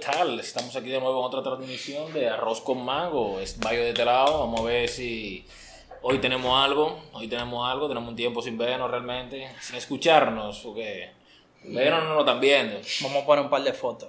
[0.00, 0.40] tal?
[0.40, 3.38] Estamos aquí de nuevo en otra transmisión de Arroz con Mango.
[3.40, 4.40] Es Bayo de este lado.
[4.40, 5.46] Vamos a ver si
[6.02, 7.00] hoy tenemos algo.
[7.12, 7.88] Hoy tenemos algo.
[7.88, 9.50] Tenemos un tiempo sin vernos realmente.
[9.60, 11.12] Sin escucharnos, porque
[11.64, 12.80] vernos no nos están viendo.
[13.02, 14.08] Vamos a poner un par de fotos.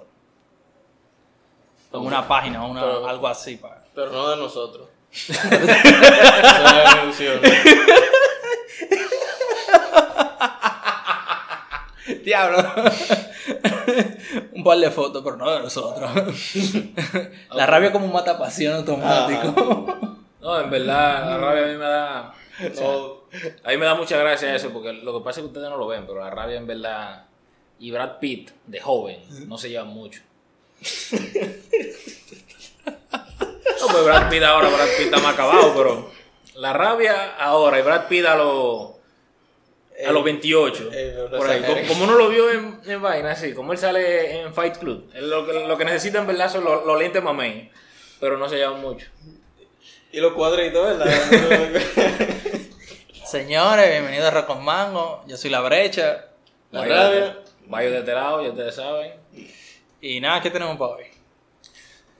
[1.92, 3.56] En una página, una, Pero- algo así.
[3.56, 3.84] Para...
[3.94, 4.88] Pero no de nosotros.
[5.12, 5.44] Eso es
[6.64, 7.40] una ilusión.
[12.24, 12.58] Diablo.
[14.52, 16.10] un par de fotos, pero no de nosotros.
[17.54, 20.16] La rabia es como un matapasión automático.
[20.40, 22.34] No, en verdad, la rabia a mí me da.
[22.80, 23.22] No,
[23.64, 25.76] A mí me da mucha gracia eso, porque lo que pasa es que ustedes no
[25.76, 27.26] lo ven, pero la rabia en verdad.
[27.78, 30.20] Y Brad Pitt, de joven, no se llevan mucho.
[32.84, 36.10] No, pues Brad Pitt ahora, Brad Pitt está más acabado, pero
[36.56, 38.90] la rabia ahora y Brad Pitt a los
[40.06, 40.90] a los 28.
[40.92, 41.62] eh, por ahí.
[41.62, 45.10] Como, como uno lo vio en, en vaina, así, como él sale en Fight Club.
[45.14, 47.70] Lo, que, lo que necesita en verdad son los, los lentes mamey,
[48.20, 49.06] pero no se llevan mucho.
[50.12, 51.06] Y los cuadritos, ¿verdad?
[53.24, 55.22] Señores, bienvenidos a Rock con Mango.
[55.26, 56.26] Yo soy La Brecha.
[56.70, 57.20] La Vaya rabia.
[57.26, 59.12] de- Vaya de este lado, ya ustedes saben.
[60.00, 61.04] Y nada, ¿qué tenemos para hoy?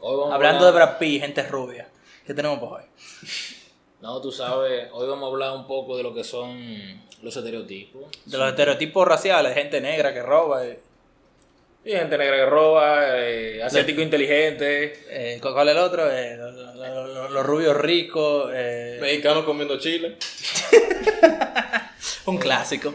[0.01, 1.89] Hoy vamos a Hablando de Brad Pitt, gente rubia.
[2.27, 2.83] ¿Qué tenemos para hoy?
[4.01, 6.57] No, tú sabes, hoy vamos a hablar un poco de lo que son
[7.23, 8.05] los estereotipos.
[8.27, 10.67] De los estereotipos raciales, gente negra que roba.
[10.67, 10.81] eh,
[11.85, 14.93] Y gente negra que roba, eh, asiático inteligente.
[15.09, 16.11] eh, ¿Cuál es el otro?
[16.11, 18.51] Eh, lo- lo- lo- lo- los rubios ricos.
[18.55, 20.17] eh, Mexicanos comiendo chile.
[22.27, 22.95] un clásico.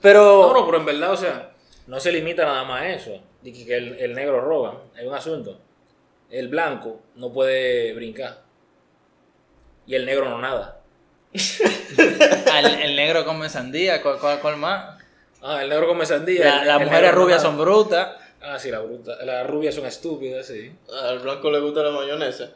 [0.00, 0.48] Pero.
[0.48, 1.50] No, no, pero en verdad, o sea,
[1.86, 3.20] no se limita nada más a eso.
[3.42, 5.58] De que el, el negro roba, hay un asunto.
[6.30, 8.42] El blanco no puede brincar.
[9.86, 10.79] Y el negro no nada.
[12.52, 14.98] al- el negro come sandía, ¿cuál, cuál- cuál más?
[15.42, 16.44] Ah, el negro come sandía.
[16.44, 18.08] La- el- las el mujeres rubias son brutas.
[18.42, 19.16] Ah, sí, la bruta.
[19.24, 20.72] Las rubias son estúpidas, sí.
[21.04, 22.50] Al blanco le gusta la mayonesa.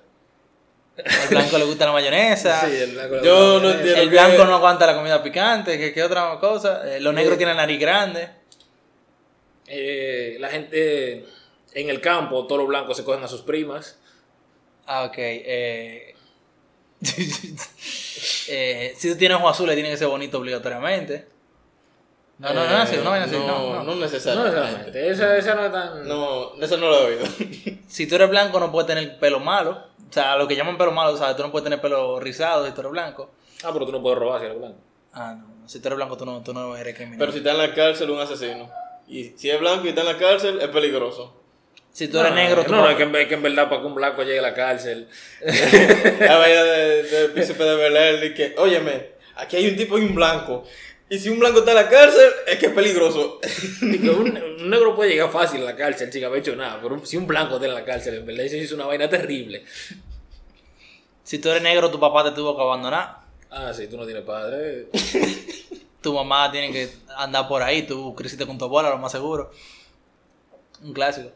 [0.97, 2.61] Al blanco le gusta la mayonesa.
[2.69, 3.23] Sí, el blanco.
[3.23, 4.01] Yo no entiendo.
[4.01, 5.79] el que- blanco no aguanta la comida picante.
[5.79, 6.83] ¿Qué, qué otra cosa?
[6.97, 8.29] Eh, los negros tienen nariz grande.
[9.67, 11.25] Eh, la gente
[11.73, 13.99] en el campo, todos los blancos se cogen a sus primas.
[14.87, 15.19] Ah, ok.
[18.49, 21.27] Eh, si tú tienes ojos azules, tiene que ser bonito obligatoriamente.
[22.39, 23.75] No, no, no, así, no, no, no, no.
[23.75, 24.59] no No necesariamente.
[24.61, 25.09] necesariamente.
[25.11, 26.09] Esa, esa no es tan.
[26.09, 27.27] No, eso no lo he oído.
[27.87, 29.85] Si tú eres blanco, no puedes tener pelo malo.
[30.09, 31.37] O sea, lo que llaman pelo malo, ¿sabes?
[31.37, 33.31] Tú no puedes tener pelo rizado si tú eres blanco.
[33.63, 34.79] Ah, pero tú no puedes robar si eres blanco.
[35.13, 35.69] Ah, no.
[35.69, 37.19] Si tú eres blanco, tú no, tú no eres criminal.
[37.19, 38.69] Pero si está en la cárcel, un asesino.
[39.07, 41.35] Y si es blanco y está en la cárcel, es peligroso.
[41.95, 43.81] Si tú eres negro, tú no, no, es que, en- es que en verdad para
[43.81, 45.09] que un blanco llegue a la cárcel.
[46.21, 49.97] La vaina de, de Príncipe de Bel Air, y que, óyeme, aquí hay un tipo
[49.97, 50.65] y un blanco.
[51.09, 53.39] Y si un blanco está en la cárcel, es que es peligroso.
[53.83, 56.81] Un negro puede llegar fácil a la cárcel sin haber hecho nada.
[56.83, 59.65] Pero si un blanco está en la cárcel, en verdad, eso es una vaina terrible.
[61.23, 63.19] Si tú eres negro, tu papá te tuvo que abandonar.
[63.51, 64.89] Ah, sí, tú no tienes padre.
[66.01, 67.83] Tu mamá tiene que andar por ahí.
[67.87, 69.51] Tú creciste con tu abuela, lo más seguro.
[70.83, 71.31] Un clásico.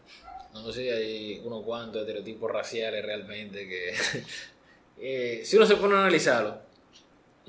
[0.65, 3.95] No sé, hay unos cuantos estereotipos raciales realmente que.
[5.01, 6.59] eh, si uno se pone a analizarlo,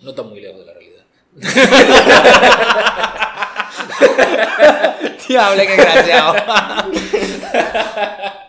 [0.01, 1.05] no está muy lejos de la realidad.
[5.29, 6.35] Diable, qué graciado.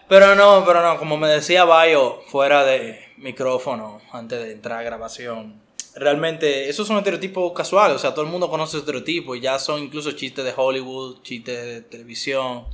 [0.09, 4.83] pero no, pero no, como me decía Bayo, fuera de micrófono, antes de entrar a
[4.83, 5.61] grabación.
[5.95, 10.13] Realmente, esos son estereotipos casuales, o sea, todo el mundo conoce estereotipos ya son incluso
[10.13, 12.65] chistes de Hollywood, chistes de televisión,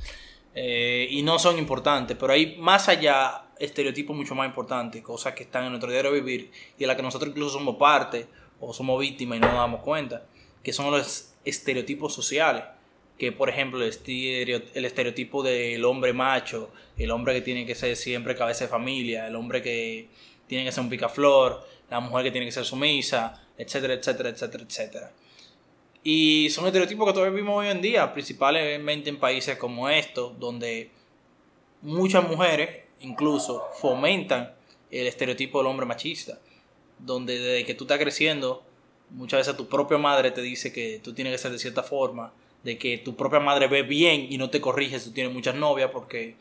[0.59, 5.43] eh, y no son importantes, pero hay más allá estereotipos mucho más importantes, cosas que
[5.43, 8.25] están en nuestro diario vivir y de las que nosotros incluso somos parte
[8.59, 10.25] o somos víctimas y no nos damos cuenta,
[10.63, 12.63] que son los estereotipos sociales
[13.19, 17.75] que por ejemplo el, estereo- el estereotipo del hombre macho, el hombre que tiene que
[17.75, 20.07] ser siempre cabeza de familia, el hombre que
[20.47, 24.63] tiene que ser un picaflor, la mujer que tiene que ser sumisa, etcétera, etcétera, etcétera,
[24.63, 25.11] etcétera.
[26.09, 30.89] Y son estereotipos que todavía vivimos hoy en día, principalmente en países como estos, donde
[31.81, 34.53] muchas mujeres incluso fomentan
[34.89, 36.39] el estereotipo del hombre machista,
[36.97, 38.63] donde desde que tú estás creciendo,
[39.09, 42.31] muchas veces tu propia madre te dice que tú tienes que ser de cierta forma,
[42.63, 45.55] de que tu propia madre ve bien y no te corrige si tú tienes muchas
[45.55, 46.37] novias porque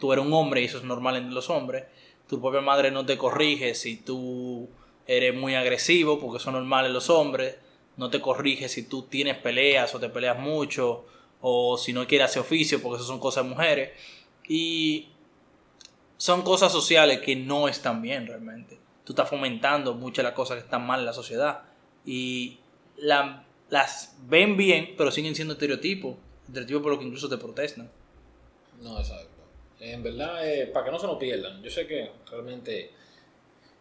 [0.00, 1.84] tú eres un hombre y eso es normal en los hombres.
[2.26, 4.68] Tu propia madre no te corrige si tú
[5.06, 7.58] eres muy agresivo porque eso es normal en los hombres.
[7.96, 11.06] No te corrige si tú tienes peleas o te peleas mucho
[11.40, 13.90] o si no quieres hacer oficio porque eso son cosas de mujeres.
[14.48, 15.08] Y
[16.16, 18.78] son cosas sociales que no están bien realmente.
[19.04, 21.62] Tú estás fomentando muchas de las cosas que están mal en la sociedad.
[22.04, 22.58] Y
[22.96, 26.16] la- las ven bien, pero siguen siendo estereotipos.
[26.46, 27.90] Estereotipos por lo que incluso te protestan.
[28.82, 29.30] No, exacto.
[29.78, 32.90] en verdad, eh, para que no se nos pierdan, yo sé que realmente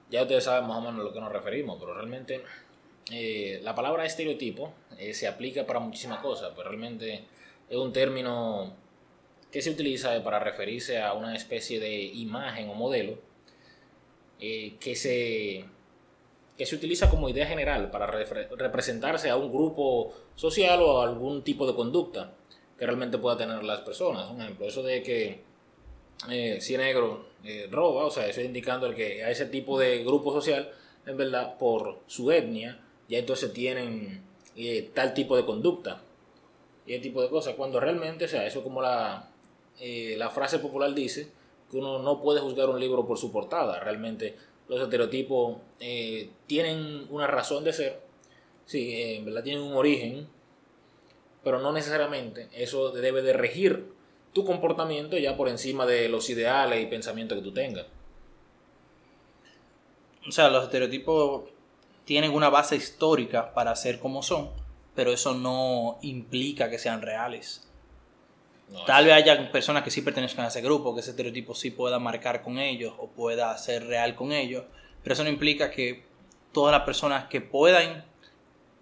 [0.09, 2.43] ya ustedes saben más o menos a lo que nos referimos, pero realmente
[3.11, 7.23] eh, la palabra estereotipo eh, se aplica para muchísimas cosas, pero realmente
[7.69, 8.73] es un término
[9.51, 13.17] que se utiliza para referirse a una especie de imagen o modelo
[14.39, 15.63] eh, que, se,
[16.57, 21.65] que se utiliza como idea general para representarse a un grupo social o algún tipo
[21.65, 22.33] de conducta
[22.77, 24.29] que realmente pueda tener las personas.
[24.29, 25.39] Un ejemplo, eso de que
[26.29, 30.03] eh, si negro eh, roba, o sea, eso indicando el que a ese tipo de
[30.03, 30.69] grupo social,
[31.05, 34.23] en verdad, por su etnia, ya entonces tienen
[34.55, 36.01] eh, tal tipo de conducta
[36.85, 39.29] y ese tipo de cosas, cuando realmente, o sea, eso como la,
[39.79, 41.31] eh, la frase popular dice,
[41.69, 44.35] que uno no puede juzgar un libro por su portada, realmente
[44.67, 48.01] los estereotipos eh, tienen una razón de ser,
[48.65, 50.27] sí, en verdad tienen un origen,
[51.43, 53.91] pero no necesariamente eso debe de regir
[54.33, 57.85] tu comportamiento ya por encima de los ideales y pensamientos que tú tengas.
[60.27, 61.43] O sea, los estereotipos
[62.05, 64.51] tienen una base histórica para ser como son,
[64.93, 67.67] pero eso no implica que sean reales.
[68.69, 71.71] No, Tal vez haya personas que sí pertenezcan a ese grupo, que ese estereotipo sí
[71.71, 74.63] pueda marcar con ellos o pueda ser real con ellos,
[75.03, 76.05] pero eso no implica que
[76.51, 78.05] todas las personas que puedan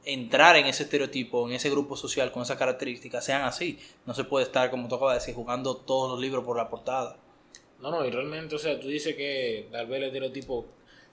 [0.05, 3.79] entrar en ese estereotipo, en ese grupo social con esas características, sean así.
[4.05, 6.69] No se puede estar, como tú acabas de decir, jugando todos los libros por la
[6.69, 7.17] portada.
[7.79, 10.65] No, no, y realmente, o sea, tú dices que tal vez el estereotipo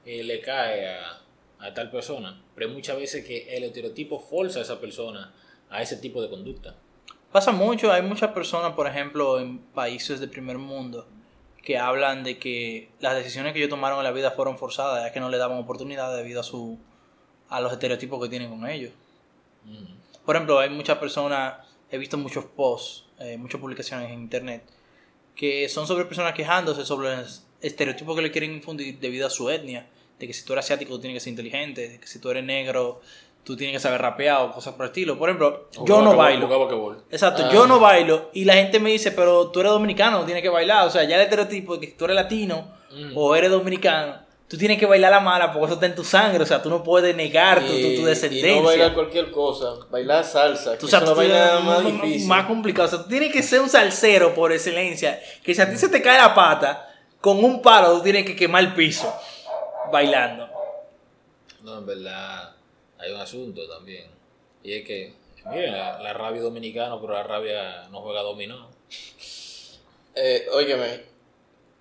[0.05, 1.21] eh, le cae a,
[1.61, 5.35] a tal persona, pero hay muchas veces que el estereotipo forza a esa persona
[5.71, 6.75] a ese tipo de conducta.
[7.33, 11.07] Pasa mucho, hay muchas personas, por ejemplo, en países de primer mundo,
[11.63, 15.13] que hablan de que las decisiones que ellos tomaron en la vida fueron forzadas, ya
[15.13, 16.79] que no le daban oportunidad debido a su
[17.49, 18.93] a los estereotipos que tienen con ellos.
[19.65, 20.25] Mm.
[20.25, 24.65] Por ejemplo, hay muchas personas, he visto muchos posts, eh, muchas publicaciones en internet,
[25.35, 29.51] que son sobre personas quejándose sobre los estereotipos que le quieren infundir debido a su
[29.51, 29.89] etnia,
[30.21, 32.31] de que si tú eres asiático tú tienes que ser inteligente, de que si tú
[32.31, 33.01] eres negro
[33.43, 35.19] tú tienes que saber rapear o cosas por el estilo.
[35.19, 36.47] Por ejemplo, yo no bailo.
[37.11, 37.51] Exacto, Ah.
[37.53, 40.87] yo no bailo y la gente me dice, pero tú eres dominicano, tienes que bailar.
[40.87, 43.13] O sea, ya el estereotipo de que tú eres latino Mm.
[43.17, 46.43] o eres dominicano, tú tienes que bailar la mala porque eso está en tu sangre.
[46.43, 48.53] O sea, tú no puedes negar tu, tu, tu descendencia.
[48.53, 51.83] Y no bailar cualquier cosa, bailar salsa, Tú que sabes, es una tú tienes- más
[51.85, 52.29] más, difícil.
[52.29, 52.89] más complicado.
[52.89, 55.19] O sea, tú tienes que ser un salsero por excelencia.
[55.43, 56.87] Que si a ti se te cae la pata,
[57.23, 59.11] con un palo tú tienes que quemar el piso
[59.91, 60.49] bailando.
[61.63, 62.55] No, en verdad
[62.99, 64.07] hay un asunto también.
[64.63, 65.15] Y es que,
[65.47, 68.69] miren, la, la rabia dominicana, pero la rabia no juega dominó.
[70.15, 71.03] Eh, óigeme,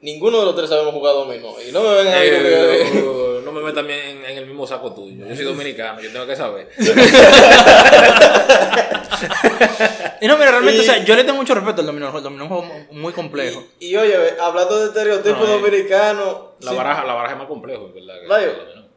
[0.01, 1.55] ninguno de los tres sabemos jugar dominó.
[1.61, 4.93] Y no me vengan a Eh, no, no me también en, en el mismo saco
[4.93, 5.27] tuyo.
[5.27, 6.69] Yo soy dominicano, yo tengo que saber.
[10.21, 12.15] Y no, mira, realmente, Y- o sea, yo le tengo mucho respeto al dominó.
[12.15, 13.63] El dominó es un juego muy complejo.
[13.79, 16.37] Y, y oye, hablando de estereotipos No, dominicanos.
[16.61, 18.15] La sí, baraja, la baraja es más complejo, en verdad.
[18.27, 18.53] Vaya,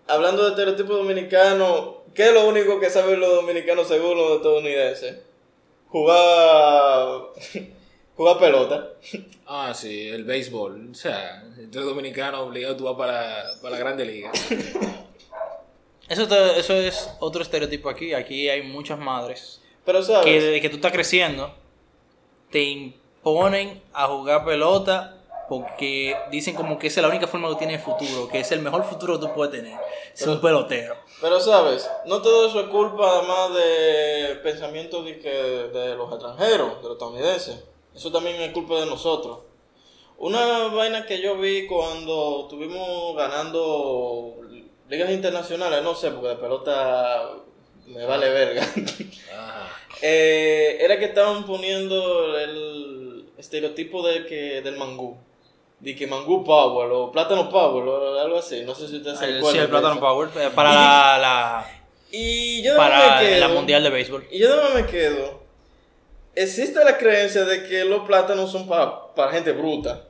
[0.08, 5.16] hablando de estereotipos dominicanos, ¿qué es lo único que saben los dominicanos según los estadounidenses?
[5.88, 7.22] Jugar.
[8.16, 8.88] jugar pelota.
[9.46, 10.88] Ah, sí, el béisbol.
[10.90, 14.30] O sea, si tú eres dominicano, obligado tú vas para, para la grande liga.
[16.08, 18.12] Eso, te- eso es otro estereotipo aquí.
[18.12, 20.24] Aquí hay muchas madres Pero, ¿sabes?
[20.24, 21.52] que desde que tú estás creciendo
[22.50, 27.56] te imponen a jugar pelota porque dicen como que esa es la única forma que
[27.56, 29.78] tiene el futuro, que es el mejor futuro que tú puedes tener,
[30.14, 30.96] ser un pelotero.
[31.20, 36.78] Pero sabes, no todo eso es culpa además de pensamientos de, que, de los extranjeros,
[36.78, 37.64] de los estadounidenses.
[37.94, 39.40] Eso también es culpa de nosotros.
[40.16, 44.36] Una vaina que yo vi cuando estuvimos ganando
[44.88, 47.30] ligas internacionales, no sé, porque de pelota
[47.86, 48.62] me vale verga.
[49.36, 49.68] Ajá.
[50.00, 55.16] Eh, era que estaban poniendo el estereotipo de que, del mangú.
[55.80, 58.62] De que mangú power o plátano power o algo así.
[58.64, 60.00] No sé si ustedes se El, acuerdan sí, el Plátano eso.
[60.00, 61.78] Power eh, para la, la-
[62.14, 64.26] Y yo para me quedo, la mundial de béisbol.
[64.30, 65.40] Y yo no me quedo.
[66.34, 70.04] Existe la creencia de que los plátanos son pa- para gente bruta.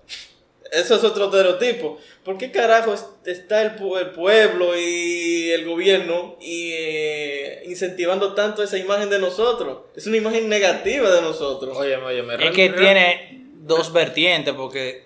[0.73, 1.99] Eso es otro estereotipo.
[2.25, 8.63] ¿Por qué carajo es- está el, el pueblo y el gobierno y, eh, incentivando tanto
[8.63, 9.79] esa imagen de nosotros?
[9.95, 11.77] Es una imagen negativa de nosotros.
[11.77, 12.35] Óyeme, óyeme.
[12.35, 15.05] Es real- que tiene dos vertientes porque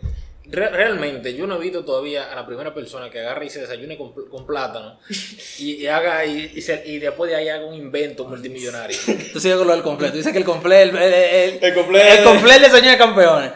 [0.49, 3.61] re- realmente, yo no he visto todavía a la primera persona que agarre y se
[3.63, 5.01] desayune con, pl- con plátano
[5.59, 8.97] y, y haga y, y se- y después de ahí haga un invento multimillonario.
[9.33, 10.17] tú sigues con lo del completo.
[10.17, 12.07] Dice que el completo, el, el, el, El completo.
[12.19, 13.51] el completo de sueño de campeones.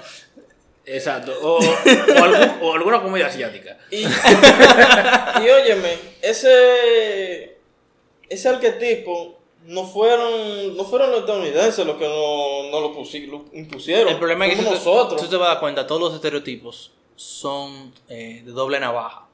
[0.86, 1.32] Exacto.
[1.42, 3.78] O, o, algún- o alguna comida asiática.
[3.90, 4.02] Y,
[5.44, 7.58] y óyeme, ese,
[8.28, 13.44] ese arquetipo no fueron, no fueron los estadounidenses los que no, no lo, pusi- lo
[13.52, 14.08] impusieron.
[14.08, 15.20] El problema es que tú nosotros.
[15.20, 19.26] tú te vas a dar cuenta, todos los estereotipos son eh, de doble navaja.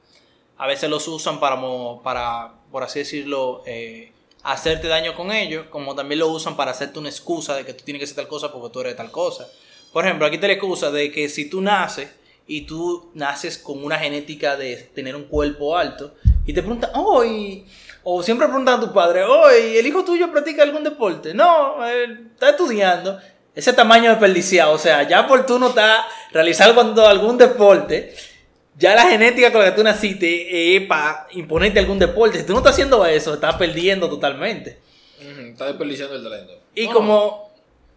[0.57, 4.11] A veces los usan para, mo- para por así decirlo, eh,
[4.43, 7.83] hacerte daño con ellos, como también lo usan para hacerte una excusa de que tú
[7.85, 9.47] tienes que hacer tal cosa porque tú eres tal cosa.
[9.97, 12.07] Por ejemplo, aquí te la excusa de que si tú naces
[12.45, 16.13] y tú naces con una genética de tener un cuerpo alto
[16.45, 17.65] y te preguntan, oh, y-
[18.03, 21.33] o siempre preguntan a tu padre, oh, ¿y el hijo tuyo practica algún deporte?
[21.33, 23.17] No, él está estudiando.
[23.55, 28.13] Ese tamaño desperdiciado, o sea, ya por tú no estás realizando algún deporte,
[28.77, 32.37] ya la genética con la que tú naciste es para imponerte algún deporte.
[32.37, 34.77] Si tú no estás haciendo eso, estás perdiendo totalmente.
[35.19, 36.53] Ujú, Está desperdiciando el talento.
[36.75, 37.46] Y como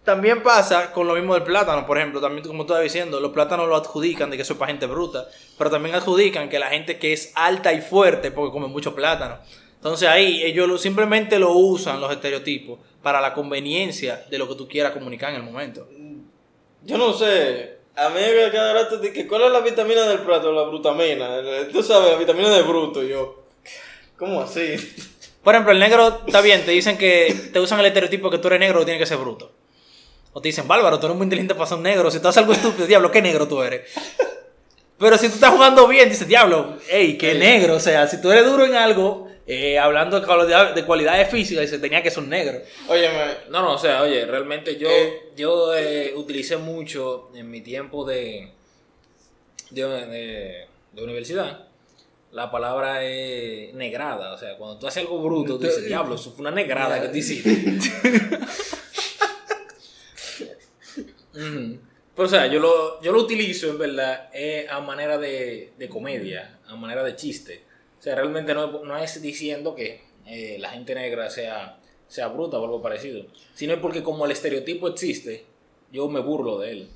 [0.05, 3.33] también pasa con lo mismo del plátano, por ejemplo, también como tú estabas diciendo, los
[3.33, 5.29] plátanos lo adjudican de que eso es para gente bruta,
[5.59, 9.39] pero también adjudican que la gente que es alta y fuerte porque come mucho plátano.
[9.77, 14.55] Entonces ahí ellos lo- simplemente lo usan los estereotipos para la conveniencia de lo que
[14.55, 15.89] tú quieras comunicar en el momento.
[16.85, 17.79] Yo no sé.
[17.97, 21.29] A mí que cada rato que cuál es la vitamina del plato, la brutamina.
[21.73, 23.03] Tú sabes, la vitamina de bruto.
[23.03, 23.45] Yo,
[24.17, 24.77] ¿cómo así?
[25.43, 28.49] Por ejemplo, el negro está bien, te dicen que te usan el estereotipo que tú
[28.49, 29.51] eres negro, tienes que ser bruto.
[30.33, 32.11] O te dicen, Bárbaro, tú eres muy inteligente para ser un negro.
[32.11, 33.83] Si tú haces algo estúpido, diablo, qué negro tú eres.
[34.99, 37.75] Pero si tú estás jugando bien, dices, diablo, hey, qué negro.
[37.77, 41.63] O sea, si tú eres duro en algo, eh, hablando de cualidad- de cualidades físicas,
[41.63, 42.61] dices, tenía que ser un negro.
[42.89, 45.21] Óyeme, No, no, o sea, oye, realmente yo, Eh.
[45.37, 48.53] yo eh, utilicé mucho en mi tiempo de,
[49.71, 51.67] de, de- de universidad
[52.33, 54.35] la palabra eh, negrada.
[54.35, 57.09] O sea, cuando tú haces algo bruto, tú dices, diablo, eso fue una negrada que
[57.09, 57.51] tú hiciste.
[61.35, 61.79] Ujú.
[62.15, 65.89] Pero, o sea, yo lo, yo lo utilizo, en verdad, eh, a manera de, de
[65.89, 67.63] comedia, a manera de chiste.
[67.99, 72.59] O sea, realmente no, no es diciendo que eh, la gente negra sea, sea bruta
[72.59, 75.45] o algo parecido, sino es porque como el estereotipo existe,
[75.93, 76.89] yo me burlo de él.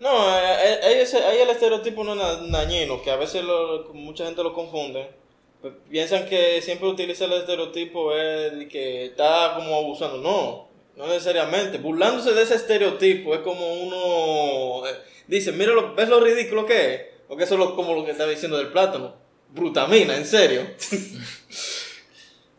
[0.00, 4.52] No, eh, hay el estereotipo no na- dañino, que a veces lo- mucha gente lo
[4.54, 5.08] confunde.
[5.60, 10.18] Pues piensan que siempre utiliza el estereotipo es que está como abusando.
[10.18, 10.63] No,
[10.96, 11.78] no necesariamente.
[11.78, 14.94] Burlándose de ese estereotipo es como uno eh,
[15.26, 17.00] dice, mira, lo, ¿ves lo ridículo que es?
[17.28, 19.14] Porque eso es lo- como lo que estaba diciendo del plátano.
[19.50, 20.62] Brutamina, en serio.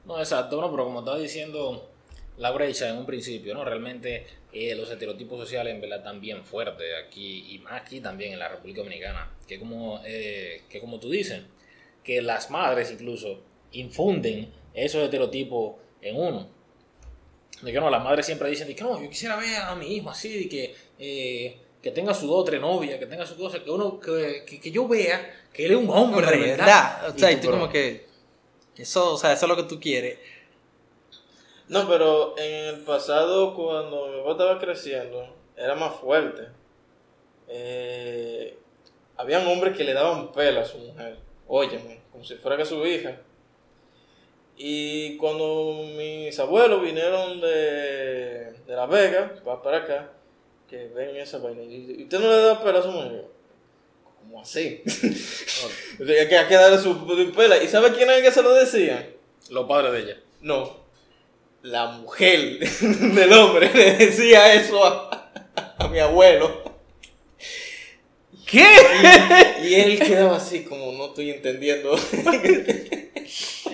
[0.06, 1.90] No, exacto, no, pero como estaba diciendo
[2.38, 3.66] la brecha en un principio, ¿no?
[3.66, 8.34] Realmente eh, los estereotipos sociales en verdad están bien fuertes aquí y más aquí también
[8.34, 11.42] en la República Dominicana, que como, eh, que como tú dices,
[12.04, 16.50] que las madres incluso infunden esos estereotipos en uno.
[17.62, 19.96] De que no, las madres siempre dicen de que no, yo quisiera ver a mi
[19.96, 23.64] hijo así, de que, eh, que tenga su dos tres novias, que tenga su cosa,
[23.64, 26.66] que uno, que, que, que yo vea que él es un hombre, Hombre, de ¿verdad?
[26.66, 27.16] verdad.
[27.16, 28.06] O sea, y tú, como que...
[28.76, 30.20] Eso, o sea, eso es lo que tú quieres.
[31.70, 36.50] No, pero en el pasado, cuando mi papá estaba creciendo, era más fuerte.
[37.48, 38.58] Eh,
[39.18, 42.86] habían hombres que le daban pela a su mujer, óyeme, como si fuera que su
[42.86, 43.18] hija.
[44.58, 50.12] Y cuando mis abuelos vinieron de, de La Vega, para, para acá,
[50.70, 53.26] que ven esa vaina, y y usted no le da pela a su mujer.
[54.04, 54.82] ¿Cómo así?
[54.86, 57.62] Sea, que hay que darle su pela.
[57.62, 59.10] ¿Y sabe quién es el que se lo decía?
[59.50, 60.22] Los padres de ella.
[60.42, 60.86] No.
[61.62, 65.32] La mujer del hombre le decía eso a,
[65.78, 66.64] a mi abuelo.
[68.46, 68.64] ¿Qué?
[69.64, 71.96] Y él quedaba así como no estoy entendiendo.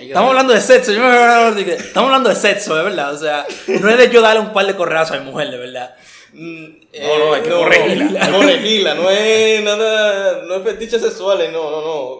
[0.08, 3.14] Estamos hablando de sexo, yo me Estamos hablando de sexo, de verdad.
[3.14, 5.58] O sea, no es de yo darle un par de corrazos a mi mujer, de
[5.58, 5.94] verdad.
[6.32, 6.64] Mm,
[7.02, 8.30] No, no, hay que corregirla.
[8.32, 12.18] Corregirla, no es nada, no es fetiches sexuales, no, no, no.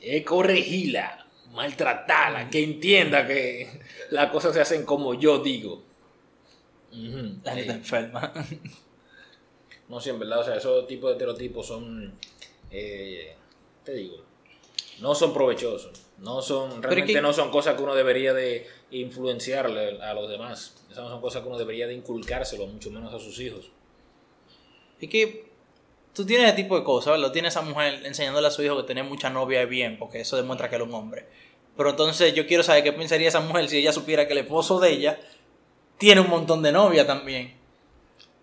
[0.00, 3.68] es corregirla, maltratarla, que entienda que
[4.10, 5.82] las cosas se hacen como yo digo.
[6.92, 8.32] La gente Eh, enferma.
[9.88, 12.14] no sé, en verdad, o sea, esos tipos de estereotipos son,
[12.70, 13.34] eh,
[13.84, 14.16] te digo,
[15.00, 20.00] no son provechosos, no son, realmente que- no son cosas que uno debería de influenciarle
[20.02, 20.74] a los demás.
[20.90, 23.70] Esas no son cosas que uno debería de inculcárselo, mucho menos a sus hijos.
[25.00, 25.50] Es que
[26.14, 27.32] tú tienes ese tipo de cosas, ¿verdad?
[27.32, 30.20] Tienes a esa mujer enseñándole a su hijo que tener mucha novia es bien, porque
[30.20, 31.26] eso demuestra que él es un hombre.
[31.76, 34.80] Pero entonces yo quiero saber qué pensaría esa mujer si ella supiera que el esposo
[34.80, 35.20] de ella
[35.98, 37.54] tiene un montón de novia también.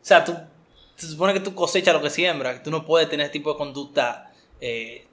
[0.01, 0.33] O sea, tú,
[0.95, 3.51] se supone que tú cosechas lo que siembras, que tú no puedes tener ese tipo
[3.51, 4.31] de conducta,
[4.61, 5.05] eh,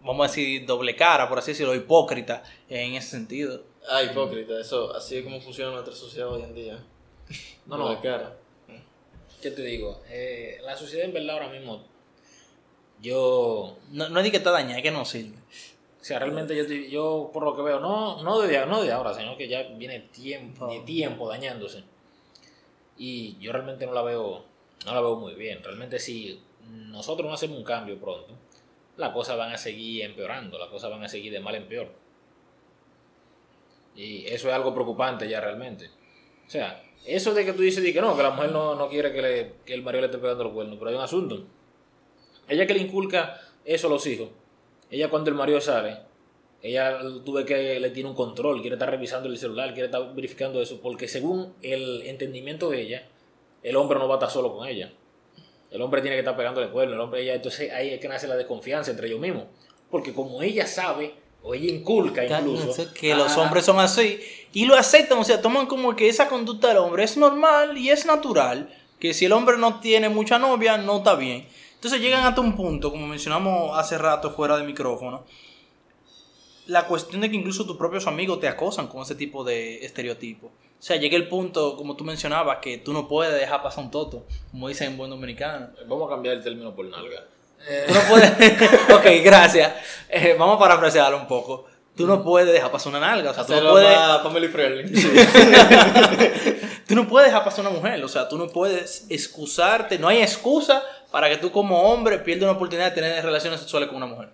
[0.00, 3.62] vamos a decir, doble cara, por así decirlo, hipócrita en ese sentido.
[3.88, 6.78] Ah, hipócrita, eso, así es como funciona nuestra sociedad hoy en día.
[7.66, 8.36] No, Doble no, cara.
[9.40, 10.02] ¿qué te digo?
[10.08, 11.84] Eh, la sociedad en verdad ahora mismo,
[13.00, 15.36] yo No, no es de que está dañada, es que no sirve.
[16.00, 19.14] O sea, realmente yo, yo por lo que veo, no, no, de, no de ahora,
[19.14, 21.84] sino que ya viene tiempo, de tiempo dañándose.
[22.96, 24.44] Y yo realmente no la veo,
[24.86, 25.62] no la veo muy bien.
[25.62, 28.34] Realmente si nosotros no hacemos un cambio pronto,
[29.00, 31.88] las cosas van a seguir empeorando, las cosas van a seguir de mal en peor.
[33.96, 35.90] Y eso es algo preocupante ya realmente.
[36.46, 39.12] O sea, eso de que tú dices que no, que la mujer no, no quiere
[39.12, 41.44] que el marido le esté pegando los cuernos, pero hay un asunto.
[42.48, 44.28] Ella que le inculca eso a los hijos,
[44.90, 45.98] ella cuando el marido sale,
[46.62, 50.60] ella tuve que le tiene un control, quiere estar revisando el celular, quiere estar verificando
[50.60, 53.08] eso, porque según el entendimiento de ella,
[53.62, 54.92] el hombre no va a estar solo con ella.
[55.70, 58.26] El hombre tiene que estar pegándole cuerno, el hombre ella, entonces ahí es que nace
[58.26, 59.44] la desconfianza entre ellos mismos.
[59.90, 64.20] Porque como ella sabe, o ella inculca incluso, que los hombres son así
[64.52, 67.90] y lo aceptan, o sea, toman como que esa conducta del hombre es normal y
[67.90, 71.46] es natural, que si el hombre no tiene mucha novia, no está bien.
[71.74, 75.24] Entonces llegan hasta un punto, como mencionamos hace rato fuera de micrófono,
[76.66, 80.50] la cuestión de que incluso tus propios amigos te acosan con ese tipo de estereotipos.
[80.80, 83.90] O sea, llega el punto, como tú mencionabas, que tú no puedes dejar pasar un
[83.90, 85.68] toto, como dicen en buen dominicano.
[85.86, 87.22] Vamos a cambiar el término por nalga.
[87.86, 88.30] Tú no puedes.
[88.90, 89.74] ok, gracias.
[90.08, 91.66] Eh, vamos a parafrasearlo un poco.
[91.94, 93.32] Tú no puedes dejar pasar una nalga.
[93.32, 93.94] O sea, tú no puedes.
[94.22, 94.90] family friendly.
[96.90, 98.02] Tú no puedes dejar pasar una mujer.
[98.02, 99.96] O sea, tú no puedes excusarte.
[99.96, 100.82] No hay excusa
[101.12, 104.30] para que tú, como hombre, pierdas una oportunidad de tener relaciones sexuales con una mujer.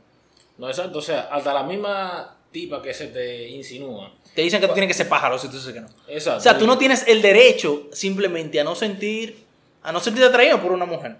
[0.56, 1.00] No, exacto.
[1.00, 4.10] O sea, hasta la misma tipa que se te insinúa.
[4.36, 5.88] Te dicen que tú tienes que ser pájaro si tú dices que no.
[6.08, 6.38] Exacto.
[6.38, 9.44] O sea, tú no tienes el derecho simplemente a no sentir.
[9.82, 11.12] a no sentirte atraído por una mujer.
[11.12, 11.18] O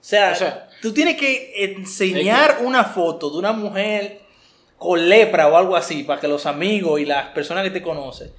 [0.00, 4.20] sea, O sea, tú tienes que enseñar una foto de una mujer
[4.78, 8.32] con lepra o algo así para que los amigos y las personas que te conocen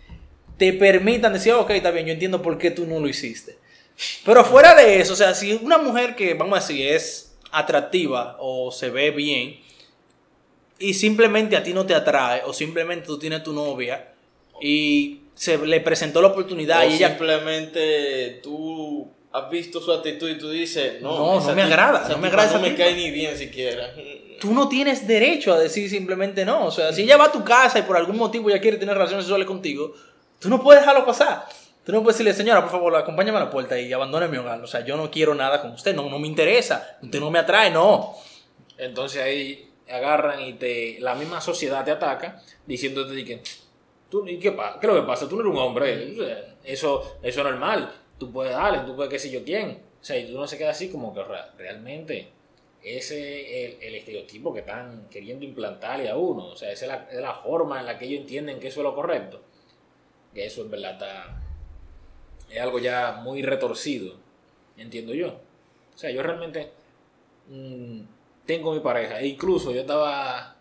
[0.57, 3.57] te permitan decir, ok, está bien, yo entiendo por qué tú no lo hiciste.
[4.23, 8.37] Pero fuera de eso, o sea, si una mujer que, vamos a decir, es atractiva
[8.39, 9.59] o se ve bien
[10.79, 14.12] y simplemente a ti no te atrae o simplemente tú tienes tu novia
[14.61, 20.29] y se le presentó la oportunidad o y ella simplemente tú has visto su actitud
[20.29, 23.09] y tú dices, no, No, no me agrada, no me agrada No me cae ni
[23.11, 23.93] bien siquiera.
[24.39, 26.65] tú no tienes derecho a decir simplemente no.
[26.67, 28.93] O sea, si ella va a tu casa y por algún motivo ella quiere tener
[28.95, 29.93] relaciones sexuales contigo,
[30.39, 31.45] tú no puedes dejarlo pasar.
[31.83, 34.61] Tú no puedes decirle, señora, por favor, acompáñame a la puerta y abandone mi hogar.
[34.63, 37.39] O sea, yo no quiero nada con usted, no, no me interesa, usted no me
[37.39, 38.15] atrae, no.
[38.77, 43.41] Entonces ahí agarran y te la misma sociedad te ataca diciéndote que
[44.21, 45.27] tú ¿y qué, pa- qué es lo que pasa?
[45.27, 46.15] Tú no eres un hombre.
[46.15, 47.91] Sea, Eso, eso es normal.
[48.19, 49.81] Tú puedes darle, tú puedes qué sé yo quién.
[50.01, 52.29] O sea, y tú no se queda así como que re- realmente
[52.83, 56.47] ese es el, el estereotipo que están queriendo implantarle a uno.
[56.47, 58.81] O sea, esa es la, es la forma en la que ellos entienden que eso
[58.81, 59.41] es lo correcto.
[60.33, 61.41] Que eso en verdad está,
[62.49, 64.15] es algo ya muy retorcido,
[64.77, 65.29] entiendo yo.
[65.29, 66.71] O sea, yo realmente
[67.49, 68.01] mm,
[68.45, 69.19] tengo mi pareja.
[69.19, 70.52] E incluso yo estaba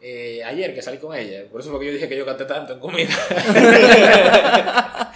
[0.00, 1.44] eh, ayer que salí con ella.
[1.50, 3.10] Por eso fue que yo dije que yo gasté tanto en comida.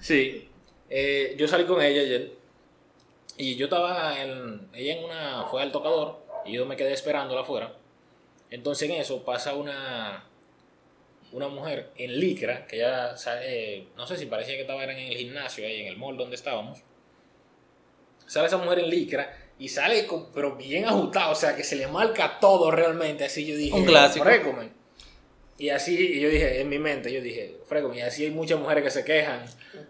[0.00, 0.48] sí.
[0.88, 2.32] Eh, yo salí con ella ayer.
[3.36, 4.68] Y yo estaba en.
[4.74, 5.44] Ella en una.
[5.44, 6.20] Fue al tocador.
[6.44, 7.72] Y yo me quedé esperándola afuera.
[8.50, 10.24] Entonces en eso pasa una.
[11.32, 12.66] Una mujer en licra.
[12.66, 13.14] Que ya.
[13.42, 16.36] eh, no sé si parecía que estaba en el gimnasio, ahí en el mall donde
[16.36, 16.82] estábamos
[18.30, 21.76] sale esa mujer en licra y sale con- pero bien ajustado, o sea que se
[21.76, 24.24] le marca todo realmente, así yo dije, Un clásico.
[24.24, 24.70] "Frécome".
[25.58, 28.58] Y así y yo dije, en mi mente, yo dije, frécome, y así hay muchas
[28.58, 29.44] mujeres que se quejan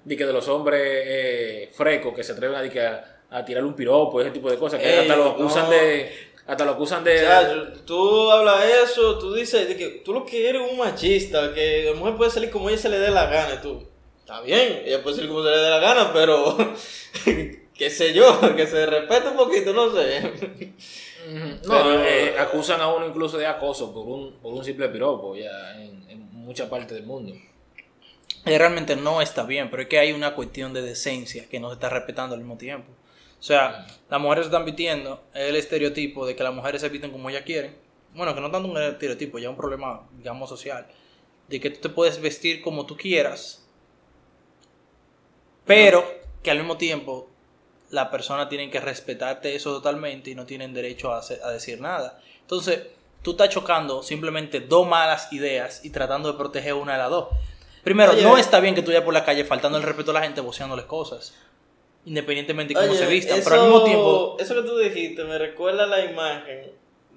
[0.05, 3.45] de que de los hombres eh, frecos que se atreven a, de que a, a
[3.45, 5.31] tirarle un piropo, ese tipo de cosas, que Ey, hasta lo no.
[5.31, 6.11] acusan de,
[6.45, 10.49] hasta lo acusan de, Ya, tú hablas eso, tú dices de que tú lo que
[10.49, 13.55] eres un machista, que la mujer puede salir como ella se le dé la gana,
[13.55, 13.87] y tú,
[14.19, 16.57] está bien, ella puede salir como se le dé la gana, pero
[17.81, 20.21] qué sé yo, que se respete un poquito, no sé.
[21.27, 25.35] No, Pero- eh, acusan a uno incluso de acoso por un, por un simple piropo
[25.35, 27.33] ya en, en mucha parte del mundo.
[28.45, 31.69] Eh, realmente no está bien, pero es que hay una cuestión de decencia que no
[31.69, 32.93] se está respetando al mismo tiempo.
[33.39, 37.31] O sea, las mujeres están vistiendo el estereotipo de que las mujeres se visten como
[37.31, 37.75] ellas quieren.
[38.15, 40.87] Bueno, que no tanto un estereotipo, ya un problema, digamos, social.
[41.49, 43.67] De que tú te puedes vestir como tú quieras,
[45.65, 46.05] pero
[46.43, 47.29] que al mismo tiempo
[47.91, 51.81] la persona tiene que respetarte eso totalmente y no tienen derecho a, hacer- a decir
[51.81, 52.21] nada.
[52.41, 52.81] Entonces,
[53.23, 57.29] tú estás chocando simplemente dos malas ideas y tratando de proteger una de las dos.
[57.83, 58.23] Primero, Oye.
[58.23, 60.41] no está bien que tú vayas por la calle faltando el respeto a la gente,
[60.41, 61.35] voceándoles cosas.
[62.07, 63.39] Independientemente de cómo Oye, se vistan.
[63.39, 66.71] eso, Pero al mismo tiempo, Eso que tú dijiste me recuerda la imagen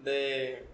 [0.04, 0.66] de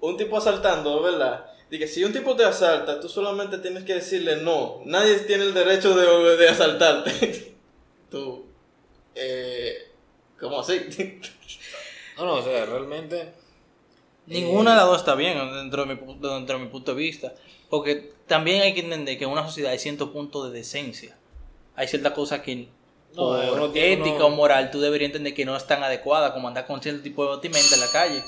[0.00, 1.46] un tipo asaltando, ¿verdad?
[1.70, 4.80] De que si un tipo te asalta, tú solamente tienes que decirle no.
[4.84, 7.56] Nadie tiene el derecho de, de asaltarte.
[8.10, 8.46] tú,
[9.16, 9.92] eh,
[10.38, 10.80] ¿cómo así?
[12.16, 13.32] No, no, o sea, realmente
[14.26, 17.32] Ninguna de las dos está bien dentro de, mi, dentro de mi punto de vista.
[17.70, 21.16] Porque también hay que entender que en una sociedad hay ciertos puntos de decencia.
[21.76, 22.66] Hay ciertas cosas que
[23.14, 26.32] No, por uno tiene- ética uno- o moral tú deberías entender que no están adecuadas,
[26.32, 28.22] como andar con cierto tipo de vestimenta en la calle.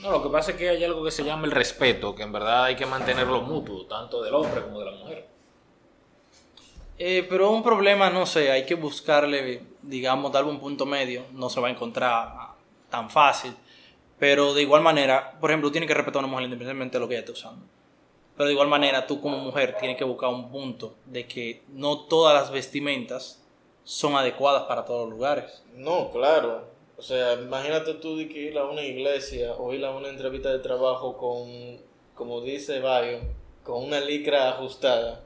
[0.00, 2.30] No, lo que pasa es que hay algo que se llama el respeto, que en
[2.32, 5.26] verdad hay que mantenerlo mutuo, tanto del hombre como de la mujer.
[6.98, 11.24] Eh, pero un problema, no sé, hay que buscarle, digamos, darle un punto medio.
[11.32, 12.32] No se va a encontrar
[12.90, 13.54] tan fácil.
[14.18, 17.08] Pero de igual manera, por ejemplo, tienes que respetar a una mujer independientemente de lo
[17.08, 17.66] que ella esté usando.
[18.36, 22.06] Pero de igual manera, tú como mujer tienes que buscar un punto de que no
[22.06, 23.42] todas las vestimentas
[23.84, 25.62] son adecuadas para todos los lugares.
[25.74, 26.66] No, claro.
[26.96, 30.50] O sea, imagínate tú de que ir a una iglesia o ir a una entrevista
[30.50, 31.80] de trabajo con,
[32.14, 33.18] como dice Bayo,
[33.64, 35.24] con una licra ajustada.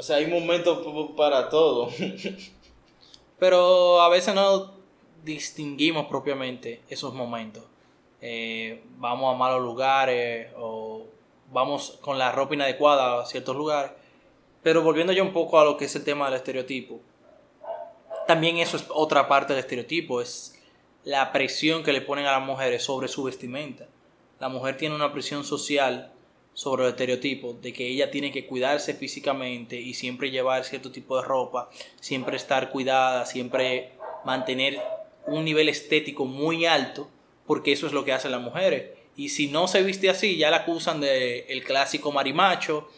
[0.00, 0.78] O sea, hay momentos
[1.14, 1.90] para todo.
[3.38, 4.72] Pero a veces no
[5.22, 7.64] distinguimos propiamente esos momentos.
[8.22, 11.04] Eh, vamos a malos lugares o
[11.52, 13.92] vamos con la ropa inadecuada a ciertos lugares.
[14.62, 16.98] Pero volviendo ya un poco a lo que es el tema del estereotipo.
[18.26, 20.58] También eso es otra parte del estereotipo, es
[21.04, 23.86] la presión que le ponen a las mujeres sobre su vestimenta.
[24.38, 26.10] La mujer tiene una presión social
[26.60, 31.16] sobre los estereotipos de que ella tiene que cuidarse físicamente y siempre llevar cierto tipo
[31.16, 31.70] de ropa,
[32.02, 33.92] siempre estar cuidada, siempre
[34.26, 34.78] mantener
[35.26, 37.08] un nivel estético muy alto,
[37.46, 38.90] porque eso es lo que hacen las mujeres.
[39.16, 42.90] Y si no se viste así, ya la acusan de el clásico marimacho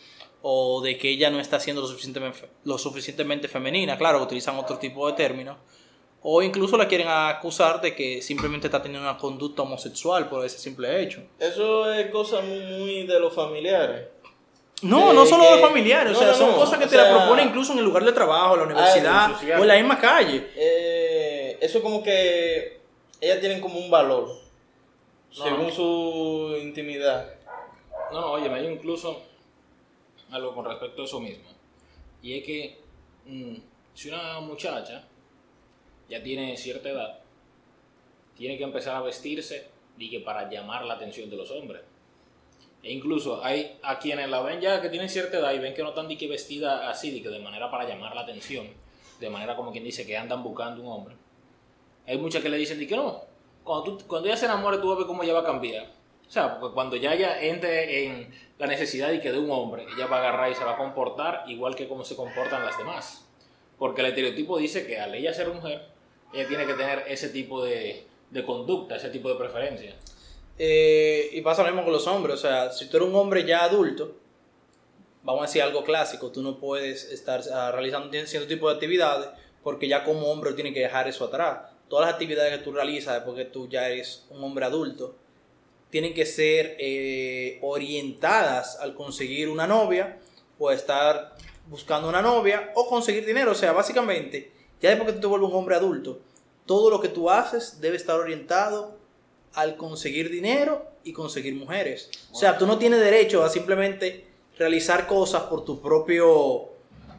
[0.43, 3.97] o de que ella no está siendo lo suficientemente, lo suficientemente femenina.
[3.97, 5.59] Claro, utilizan otro tipo de términos.
[6.25, 10.59] O incluso la quieren acusar de que simplemente está teniendo una conducta homosexual por ese
[10.59, 11.21] simple hecho.
[11.39, 14.07] Eso es cosa muy, muy de los familiares.
[14.83, 16.85] No, De no solo que- de familiares, no, o sea, no, son no, cosas que
[16.85, 19.59] o te la proponen incluso en el lugar de trabajo, en la universidad social.
[19.61, 20.49] o en la misma calle.
[20.57, 22.81] Eh, eso como que
[23.21, 25.45] ellas tienen como un valor, No.
[25.45, 27.33] según su intimidad.
[28.13, 29.23] No, no, oye, me hay incluso
[30.31, 31.49] algo con respecto a eso mismo.
[32.23, 32.79] Y es que
[33.27, 33.55] mm,
[33.95, 35.05] si una muchacha
[36.13, 37.21] ya tiene cierta edad,
[38.37, 41.81] tiene que empezar a vestirse y que para llamar la atención de los hombres.
[42.83, 45.83] E incluso hay a quienes la ven ya que tienen cierta edad y ven que
[45.83, 48.67] no están que vestida así, de que de manera para llamar la atención,
[49.21, 51.15] de manera como quien dice que andan buscando un hombre.
[52.07, 53.23] Hay muchas que le dicen que no,
[53.65, 55.87] cuando, tú, cuando ella se enamore tú vas a ver cómo ella va a cambiar.
[56.29, 60.07] O sea, cuando ya ella entre en la necesidad de que de un hombre, ella
[60.09, 63.27] va a agarrar y se va a comportar igual que como se comportan las demás.
[63.79, 65.92] Porque el estereotipo dice que al ella ser mujer,
[66.33, 69.95] ella tiene que tener ese tipo de, de conducta, ese tipo de preferencia.
[70.59, 73.45] Eh, y pasa lo mismo con los hombres, o sea, si tú eres un hombre
[73.45, 74.17] ya adulto,
[75.23, 79.29] vamos a decir algo clásico, tú no puedes estar ah, realizando cierto tipo de actividades
[79.63, 81.71] porque ya como hombre tienes que dejar eso atrás.
[81.89, 85.17] Todas las actividades que tú realizas después que tú ya eres un hombre adulto
[85.91, 90.19] tienen que ser eh, orientadas al conseguir una novia
[90.59, 93.53] o estar buscando una novia o conseguir dinero.
[93.53, 96.19] O sea, básicamente, ya después que tú te vuelves un hombre adulto,
[96.67, 98.97] todo lo que tú haces debe estar orientado
[99.55, 102.11] al conseguir dinero y conseguir mujeres.
[102.33, 104.27] O sea, tú no tienes derecho a simplemente
[104.59, 106.71] realizar cosas por tu propio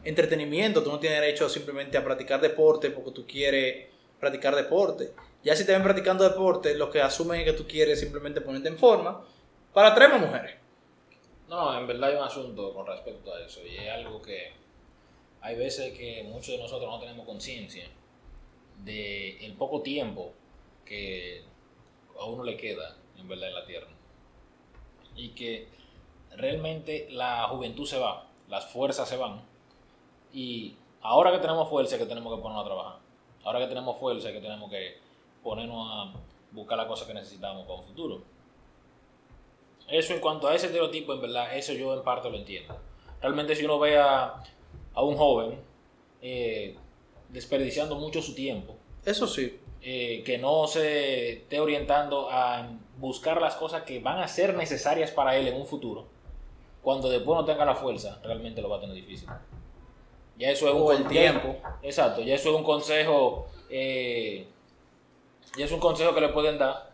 [0.04, 0.82] entretenimiento.
[0.82, 3.88] Tú no tienes derecho simplemente a practicar deporte porque tú quieres
[4.20, 5.12] practicar deporte.
[5.42, 8.68] Ya si te ven practicando deporte, lo que asumen es que tú quieres simplemente ponerte
[8.68, 9.24] en forma
[9.72, 10.56] para atraer más mujeres.
[11.48, 14.52] No, en verdad hay un asunto con respecto a eso y es algo que
[15.44, 17.84] hay veces que muchos de nosotros no tenemos conciencia
[18.82, 20.32] de el poco tiempo
[20.86, 21.42] que
[22.18, 23.88] a uno le queda en verdad en la tierra
[25.14, 25.68] y que
[26.34, 29.42] realmente la juventud se va, las fuerzas se van
[30.32, 32.98] y ahora que tenemos fuerza que tenemos que ponernos a trabajar,
[33.44, 34.96] ahora que tenemos fuerza que tenemos que
[35.42, 36.12] ponernos a
[36.52, 38.22] buscar las cosas que necesitamos para un futuro.
[39.88, 42.74] Eso en cuanto a ese estereotipo, en verdad, eso yo en parte lo entiendo.
[43.20, 44.42] Realmente si uno ve a,
[44.94, 45.58] a un joven
[46.22, 46.76] eh,
[47.30, 49.58] desperdiciando mucho su tiempo, Eso sí.
[49.82, 55.10] eh, que no se esté orientando a buscar las cosas que van a ser necesarias
[55.10, 56.06] para él en un futuro,
[56.82, 59.28] cuando después no tenga la fuerza, realmente lo va a tener difícil.
[60.38, 61.56] Ya eso es un el tiempo.
[61.82, 64.46] Exacto, ya eso es un consejo, eh,
[65.56, 66.90] ya es un consejo que le pueden dar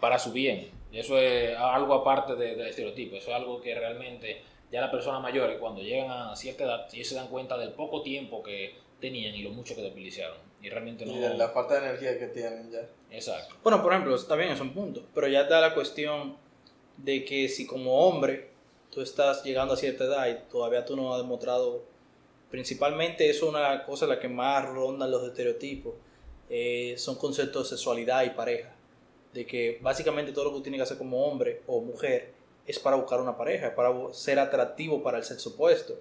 [0.00, 0.70] para su bien.
[0.92, 4.90] Y eso es algo aparte de- del estereotipo, eso es algo que realmente ya las
[4.90, 8.74] personas mayores cuando llegan a cierta edad, ellos se dan cuenta del poco tiempo que
[9.00, 10.38] tenían y lo mucho que desperdiciaron.
[10.62, 11.12] Y realmente no...
[11.12, 12.88] Y de la falta de energía que tienen ya.
[13.10, 13.56] Exacto.
[13.62, 15.04] Bueno, por ejemplo, está bien, es un punto.
[15.14, 16.36] Pero ya está la cuestión
[16.96, 18.50] de que si como hombre
[18.90, 21.84] tú estás llegando a cierta edad y todavía tú no has demostrado,
[22.50, 25.94] principalmente eso es una de las cosas en las que más rondan los estereotipos,
[26.48, 28.74] eh, son conceptos de sexualidad y pareja.
[29.32, 32.32] De que básicamente todo lo que tú tienes que hacer como hombre o mujer
[32.66, 35.94] es para buscar una pareja, es para ser atractivo para el sexo opuesto.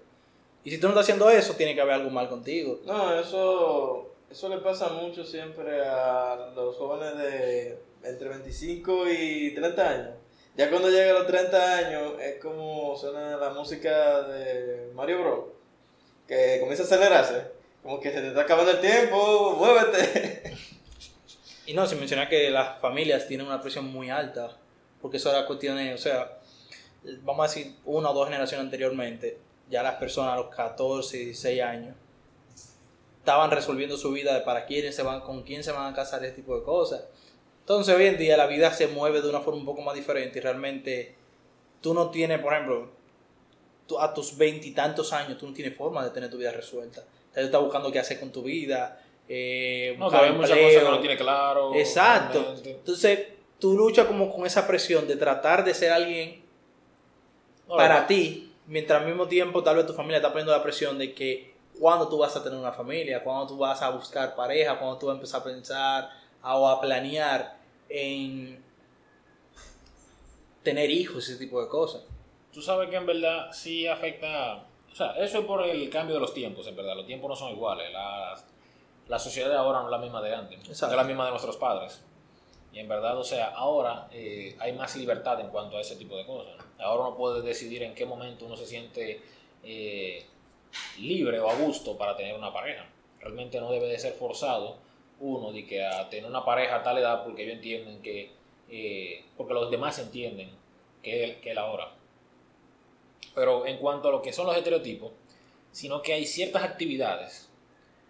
[0.63, 2.79] Y si tú no estás haciendo eso, tiene que haber algo mal contigo.
[2.85, 9.89] No, eso, eso le pasa mucho siempre a los jóvenes de entre 25 y 30
[9.89, 10.15] años.
[10.57, 15.45] Ya cuando llega a los 30 años es como suena la música de Mario Bros.
[16.27, 17.43] Que comienza a acelerarse.
[17.83, 20.53] Como que se te está acabando el tiempo, muévete.
[21.67, 24.55] Y no, sin mencionar que las familias tienen una presión muy alta,
[25.01, 26.37] porque eso era cuestiones, o sea,
[27.23, 29.37] vamos a decir, una o dos generaciones anteriormente,
[29.69, 31.95] ya las personas a los 14, 16 años
[33.19, 36.23] estaban resolviendo su vida de para quién se van, con quién se van a casar,
[36.23, 37.03] ese tipo de cosas.
[37.61, 40.37] Entonces hoy en día la vida se mueve de una forma un poco más diferente
[40.37, 41.15] y realmente
[41.81, 42.91] tú no tienes, por ejemplo,
[43.87, 47.01] tú a tus veintitantos años tú no tienes forma de tener tu vida resuelta.
[47.33, 49.01] Tú estás buscando qué hacer con tu vida.
[49.27, 51.73] Eh, No, hay muchas cosas que no tiene claro.
[51.73, 52.41] Exacto.
[52.41, 52.71] realmente.
[52.71, 53.19] Entonces,
[53.59, 56.44] tú luchas como con esa presión de tratar de ser alguien
[57.67, 61.13] Para ti, mientras al mismo tiempo tal vez tu familia está poniendo la presión de
[61.13, 64.97] que cuando tú vas a tener una familia, cuando tú vas a buscar pareja, cuando
[64.97, 66.09] tú vas a empezar a pensar
[66.43, 67.57] o a planear
[67.89, 68.63] en
[70.63, 72.03] tener hijos, ese tipo de cosas.
[72.51, 74.65] Tú sabes que en verdad sí afecta.
[74.91, 76.95] O sea, eso es por el cambio de los tiempos, en verdad.
[76.95, 77.91] Los tiempos no son iguales.
[77.91, 78.33] La,
[79.07, 80.65] la sociedad de ahora no es la misma de antes.
[80.65, 82.01] No es la misma de nuestros padres.
[82.75, 86.17] Y en verdad, o sea, ahora eh, hay más libertad en cuanto a ese tipo
[86.17, 86.55] de cosas.
[86.77, 89.21] Ahora uno puede decidir en qué momento uno se siente
[89.63, 90.25] eh,
[90.99, 92.85] libre o a gusto para tener una pareja.
[93.21, 94.75] Realmente no debe de ser forzado
[95.21, 98.31] uno de que a tener una pareja a tal edad porque ellos entienden que,
[98.69, 100.49] eh, porque los demás entienden
[101.01, 101.93] que, que es la hora.
[103.33, 105.13] Pero en cuanto a lo que son los estereotipos,
[105.71, 107.49] sino que hay ciertas actividades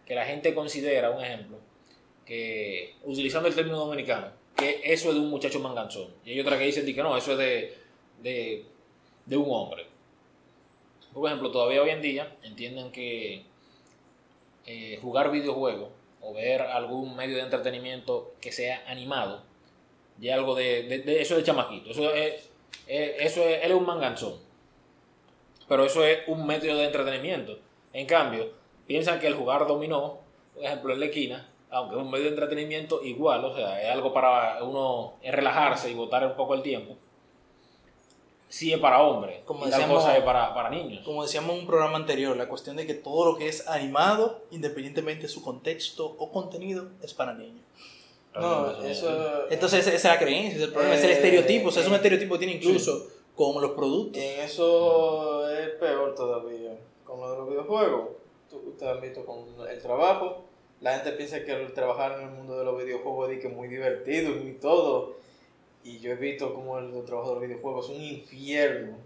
[0.07, 1.59] que la gente considera, un ejemplo,
[2.25, 6.07] que utilizando el término dominicano, que eso es de un muchacho manganzón.
[6.23, 7.77] Y hay otras que dicen que no, eso es de,
[8.21, 8.65] de,
[9.25, 9.85] de un hombre.
[11.13, 13.43] Por ejemplo, todavía hoy en día entienden que
[14.65, 15.89] eh, jugar videojuegos
[16.21, 19.43] o ver algún medio de entretenimiento que sea animado,
[20.19, 21.91] ya algo de, de- de- eso es de chamaquito.
[21.91, 22.49] Eso es,
[22.87, 24.39] es- eso es, él es un manganzón.
[25.67, 27.57] Pero eso es un medio de entretenimiento.
[27.93, 28.51] En cambio,
[28.87, 30.19] piensan que el jugar dominó,
[30.53, 33.89] por ejemplo, en la esquina, aunque es un medio de entretenimiento igual, o sea, es
[33.91, 36.95] algo para uno relajarse y botar un poco el tiempo.
[38.47, 41.03] Sí es para hombres, Como decíamos- cosa es para, para niños.
[41.03, 44.43] Como decíamos en un programa anterior, la cuestión de que todo lo que es animado,
[44.51, 47.63] independientemente de su contexto o contenido, es para niños.
[48.33, 49.49] No, eso.
[49.49, 51.81] Entonces esa es la creencia, ese es el problema, es el Eh, estereotipo, o sea,
[51.81, 54.21] es un eh, estereotipo que tiene incluso con los productos.
[54.21, 56.77] En eso es peor todavía.
[57.03, 58.09] Con lo de los videojuegos,
[58.49, 60.45] tú, ustedes han visto con el trabajo,
[60.81, 63.67] la gente piensa que el trabajar en el mundo de los videojuegos es que muy
[63.67, 65.15] divertido y muy todo.
[65.83, 68.97] Y yo he visto como el trabajo de los videojuegos es un infierno.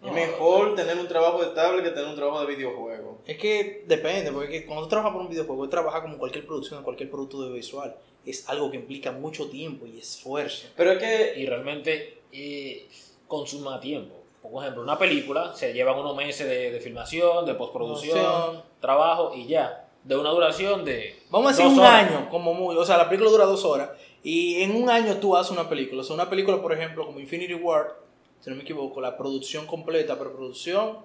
[0.00, 3.16] No, es mejor tener un trabajo estable que tener un trabajo de videojuegos.
[3.26, 6.84] Es que depende, porque cuando tú trabajas por un videojuego, tú trabajas como cualquier producción,
[6.84, 7.96] cualquier producto audiovisual.
[8.24, 10.68] Es algo que implica mucho tiempo y esfuerzo.
[10.76, 12.86] Pero es que y realmente eh,
[13.26, 14.14] consuma tiempo.
[14.40, 18.62] Por ejemplo, una película se llevan unos meses de, de filmación, de postproducción, Producción.
[18.80, 19.87] trabajo y ya.
[20.04, 21.20] De una duración de.
[21.30, 22.10] Vamos a decir un horas.
[22.10, 22.76] año, como muy.
[22.76, 23.90] O sea, la película dura dos horas.
[24.22, 26.00] Y en un año tú haces una película.
[26.00, 27.96] O sea, una película, por ejemplo, como Infinity War,
[28.40, 30.98] si no me equivoco, la producción completa, preproducción,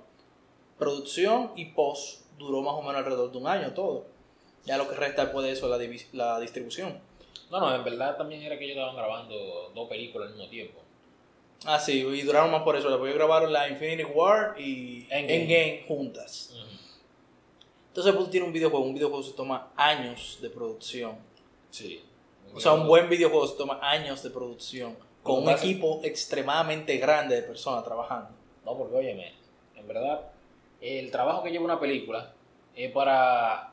[0.78, 4.06] producción y post duró más o menos alrededor de un año todo.
[4.66, 7.00] Ya lo que resta después de eso es la, la distribución.
[7.52, 10.80] No, no, en verdad también era que ellos estaban grabando dos películas al mismo tiempo.
[11.66, 12.90] Ah, sí, y duraron más por eso.
[12.90, 15.36] Después grabaron la Infinity War y Endgame.
[15.36, 16.54] Endgame juntas.
[17.94, 18.86] Entonces, tú tienes un videojuego.
[18.86, 21.16] Un videojuego se toma años de producción.
[21.70, 22.04] Sí.
[22.56, 24.96] O sea, un buen videojuego se toma años de producción.
[25.22, 28.30] Con un pasa- equipo extremadamente grande de personas trabajando.
[28.66, 29.32] No, porque óyeme,
[29.76, 30.22] en verdad,
[30.82, 32.34] el trabajo que lleva una película
[32.76, 33.72] es para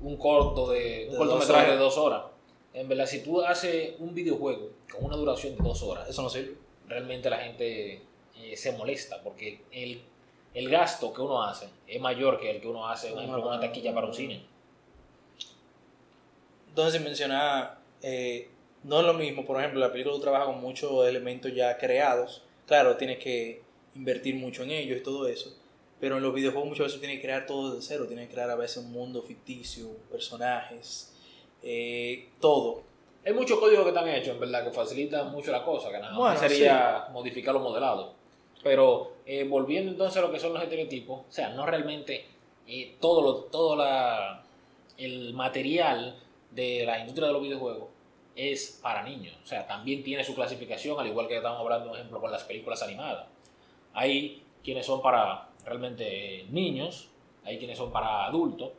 [0.00, 2.22] un corto de, un De cortometraje de dos horas.
[2.74, 6.28] En verdad, si tú haces un videojuego con una duración de dos horas, Eso no
[6.28, 6.54] sirve.
[6.86, 8.02] realmente la gente
[8.36, 10.02] eh, se molesta porque el,
[10.54, 13.48] el gasto que uno hace es mayor que el que uno hace, por ejemplo, en
[13.48, 14.42] una taquilla para un cine.
[16.68, 18.48] Entonces, sin mencionar, eh,
[18.84, 19.44] no es lo mismo.
[19.44, 22.42] Por ejemplo, la película tú trabajas con muchos elementos ya creados.
[22.66, 23.62] Claro, tienes que
[23.94, 25.56] invertir mucho en ellos y todo eso.
[26.00, 28.06] Pero en los videojuegos muchas veces tienes que crear todo desde cero.
[28.06, 31.12] Tienes que crear a veces un mundo ficticio, personajes,
[31.62, 32.82] eh, todo.
[33.24, 36.10] Hay muchos códigos que están hechos, en verdad, que facilitan mucho la cosa, que nada
[36.10, 38.12] más Bueno, sería modificar los modelados.
[38.62, 42.26] Pero eh, volviendo entonces a lo que son los estereotipos, o sea, no realmente
[42.66, 43.82] eh, todo, lo, todo
[44.98, 46.16] el material
[46.50, 47.88] de la industria de los videojuegos
[48.36, 49.36] es para niños.
[49.42, 52.44] O sea, también tiene su clasificación, al igual que estamos hablando, por ejemplo, con las
[52.44, 53.26] películas animadas.
[53.92, 57.08] Hay quienes son para realmente niños,
[57.44, 58.72] hay quienes son para adultos,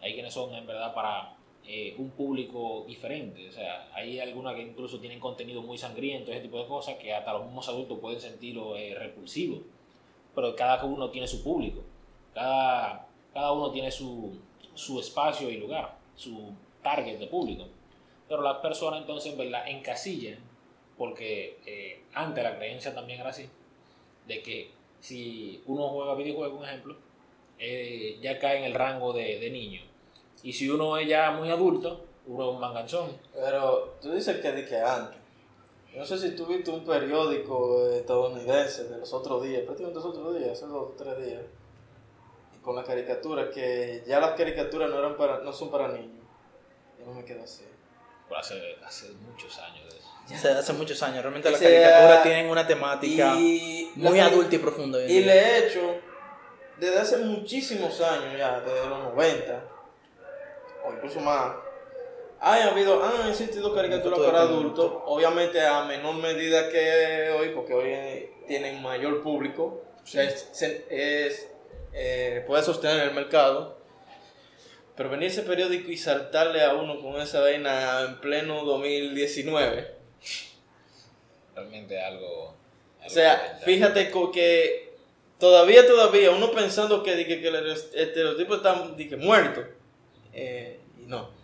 [0.00, 3.48] hay quienes son en verdad para eh, un público diferente.
[3.48, 7.12] O sea, hay algunas que incluso tienen contenido muy sangriento, ese tipo de cosas, que
[7.12, 9.62] hasta los mismos adultos pueden sentirlo eh, repulsivo.
[10.36, 11.82] Pero cada uno tiene su público,
[12.32, 14.38] cada, cada uno tiene su,
[14.74, 17.64] su espacio y lugar, su target de público.
[18.28, 20.38] Pero las personas entonces en verdad encasillan,
[20.96, 23.48] porque eh, antes la creencia también era así,
[24.28, 24.70] de que
[25.00, 26.96] si uno juega videojuegos, un ejemplo,
[27.58, 29.80] eh, ya cae en el rango de, de niño.
[30.42, 33.10] Y si uno es ya muy adulto, uno es un manganzón.
[33.32, 35.18] Pero tú dices que, de que antes.
[35.96, 40.38] No sé si tú viste un periódico estadounidense de los otros días, prácticamente los otros
[40.38, 41.40] días, hace dos o tres días,
[42.60, 46.22] con la caricatura, que ya las caricaturas no, eran para, no son para niños.
[46.98, 47.64] Yo no me quedo así.
[48.28, 50.08] Pero hace, hace muchos años de eso.
[50.34, 51.22] Hace, hace muchos años.
[51.22, 55.02] Realmente las caricaturas tienen una temática Y muy adulta y profunda.
[55.02, 55.94] Y le he hecho,
[56.78, 59.64] desde hace muchísimos años ya, desde los 90,
[60.84, 61.54] o incluso más,
[62.40, 68.30] ha habido, han existido caricaturas para adultos, obviamente a menor medida que hoy, porque hoy
[68.46, 70.48] tienen mayor público, o sea, es,
[70.88, 71.48] es,
[71.92, 73.76] eh, puede sostener el mercado.
[74.94, 79.94] Pero venir ese periódico y saltarle a uno con esa vaina en pleno 2019.
[81.54, 82.56] Realmente algo...
[83.04, 84.94] O sea, fíjate que
[85.38, 89.64] todavía, todavía, uno pensando que, que, que el estereotipo está que muerto.
[90.32, 91.35] Eh, y no.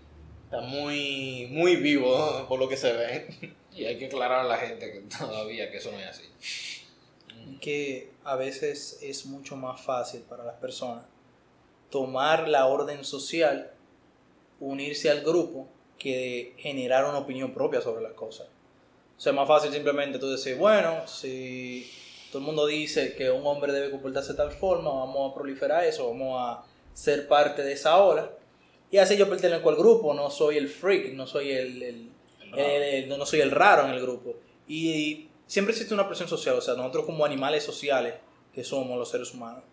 [0.53, 3.55] Está muy, muy vivo por lo que se ve.
[3.73, 6.25] Y hay que aclarar a la gente que todavía que eso no es así.
[7.59, 11.07] que a veces es mucho más fácil para las personas
[11.89, 13.71] tomar la orden social,
[14.61, 18.47] unirse al grupo, que generar una opinión propia sobre las cosas.
[19.17, 21.91] O sea, es más fácil simplemente tú decir, bueno, si
[22.31, 25.85] todo el mundo dice que un hombre debe comportarse de tal forma, vamos a proliferar
[25.85, 26.63] eso, vamos a
[26.93, 28.31] ser parte de esa ola.
[28.93, 32.09] Y así yo pertenezco al grupo, no soy el freak, no soy el- el,
[32.43, 32.63] El raro.
[32.69, 34.37] el- el- no, no soy el raro en el grupo.
[34.69, 38.15] Y siempre existe una presión social, o sea, nosotros como animales sociales
[38.55, 39.65] que somos los seres humanos,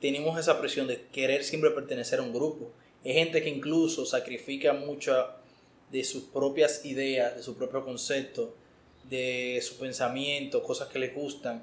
[0.00, 2.72] tenemos esa presión de querer siempre pertenecer a un grupo.
[3.04, 5.14] Hay gente que incluso sacrifica mucho
[5.92, 8.54] de sus propias ideas, de su propio concepto,
[9.10, 11.62] de su pensamiento, cosas que les gustan,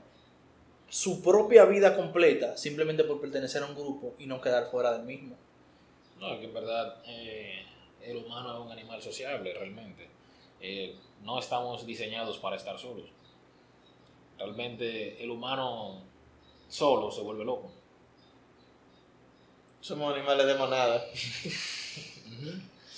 [0.88, 5.04] su propia vida completa simplemente por pertenecer a un grupo y no quedar fuera del
[5.08, 5.36] mismo.
[6.22, 7.66] No, que en verdad eh,
[8.04, 10.08] el humano es un animal sociable realmente.
[10.62, 13.10] Eh, no estamos diseñados para estar solos.
[14.38, 16.04] Realmente el humano
[16.70, 17.72] solo se vuelve loco.
[19.80, 21.04] Somos animales de manada.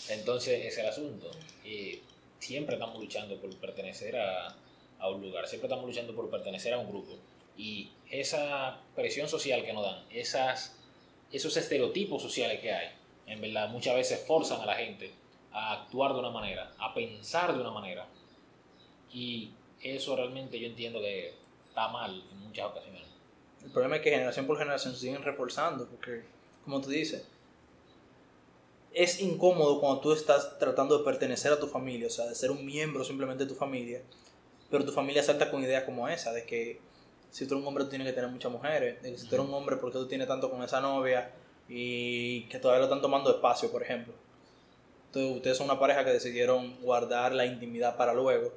[0.09, 1.31] Entonces ese es el asunto.
[1.63, 2.01] Y
[2.39, 4.53] siempre estamos luchando por pertenecer a,
[4.99, 7.13] a un lugar, siempre estamos luchando por pertenecer a un grupo.
[7.57, 10.75] Y esa presión social que nos dan, esas,
[11.31, 12.89] esos estereotipos sociales que hay,
[13.27, 15.13] en verdad muchas veces forzan a la gente
[15.51, 18.07] a actuar de una manera, a pensar de una manera.
[19.11, 21.33] Y eso realmente yo entiendo que
[21.67, 23.01] está mal en muchas ocasiones.
[23.63, 26.23] El problema es que generación por generación se siguen reforzando, porque,
[26.65, 27.25] como tú dices,
[28.93, 32.51] es incómodo cuando tú estás tratando de pertenecer a tu familia, o sea, de ser
[32.51, 34.01] un miembro simplemente de tu familia,
[34.69, 36.79] pero tu familia salta con ideas como esa, de que
[37.31, 39.35] si tú eres un hombre tú tienes que tener muchas mujeres, de que si tú
[39.35, 41.31] eres un hombre, ¿por qué tú tienes tanto con esa novia?
[41.69, 44.13] Y que todavía lo están tomando espacio, por ejemplo.
[45.07, 48.51] Entonces, ustedes son una pareja que decidieron guardar la intimidad para luego.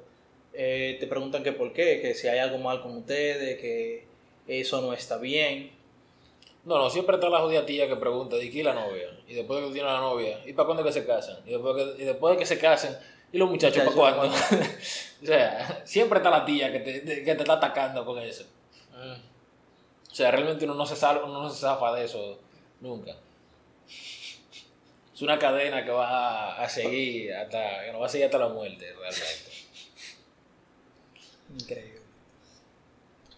[0.53, 4.05] Eh, te preguntan que por qué, que si hay algo mal con ustedes, que
[4.47, 5.71] eso no está bien.
[6.65, 9.07] No, no, siempre está la jodida tía que pregunta, ¿de qué la novia?
[9.27, 11.37] Y después de que tiene la novia, ¿y para cuándo que se casan?
[11.45, 12.97] Y después, que- y después de que se casen,
[13.31, 14.35] ¿y los muchachos para cuándo?
[15.23, 18.43] o sea, siempre está la tía que te, que te está atacando con eso.
[20.11, 22.39] O sea, realmente uno no se, sal- uno no se zafa de eso
[22.81, 23.15] nunca.
[25.13, 28.49] Es una cadena que va a seguir hasta, que nos va a seguir hasta la
[28.49, 29.51] muerte, realmente.
[31.59, 32.01] Increíble.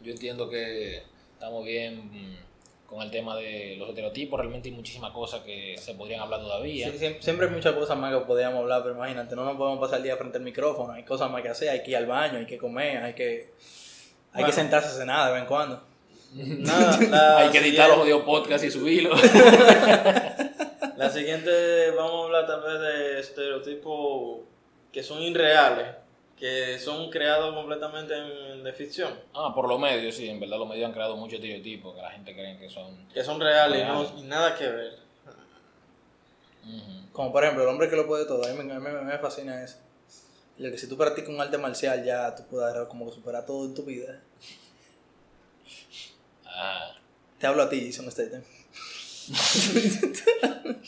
[0.02, 1.04] Yo entiendo que
[1.34, 2.38] estamos bien
[2.86, 6.90] con el tema de los estereotipos, realmente hay muchísimas cosas que se podrían hablar todavía.
[6.92, 9.80] Sí, siempre, siempre hay muchas cosas más que podríamos hablar, pero imagínate, no nos podemos
[9.80, 12.08] pasar el día frente al micrófono, hay cosas más que hacer, hay que ir al
[12.08, 14.48] baño, hay que comer, hay que, hay Bueno.
[14.48, 15.84] que sentarse a cenar de vez en cuando.
[16.34, 19.20] Nada, la Hay que editar los audio podcast y subirlos.
[20.98, 24.40] La siguiente, vamos a hablar tal vez de estereotipos
[24.92, 25.88] que son irreales,
[26.38, 30.68] que son creados completamente en, de ficción, ah, por los medios, sí, en verdad los
[30.68, 32.98] medios han creado muchos estereotipos que la gente cree que son...
[33.14, 34.12] que son reales y, Reales.
[34.14, 34.94] no- y nada que ver.
[37.14, 38.44] Como por ejemplo, el hombre que lo puede todo.
[38.44, 39.78] A mí me, a mí me- me fascina eso.
[40.58, 43.64] El que si tú practicas un arte marcial ya tú puedes como que superar todo
[43.66, 44.20] en tu vida.
[47.40, 48.44] Te hablo a ti, Jason Statham.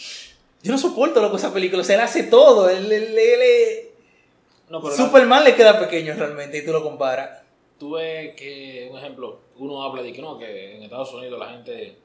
[0.63, 1.81] Yo no soporto loco esa película.
[1.81, 2.69] O sea, él hace todo.
[2.69, 3.87] Él, él- él es-
[4.69, 7.41] no, pero la- Superman le queda pequeño realmente y tú lo comparas.
[7.77, 11.49] tú ves que, un ejemplo, uno habla de que no, que en Estados Unidos la
[11.49, 11.97] gente